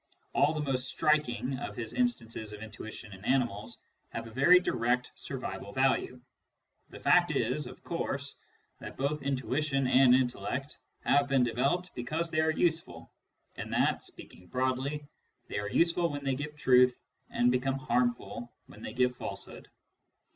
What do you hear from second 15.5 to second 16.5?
are use ful when they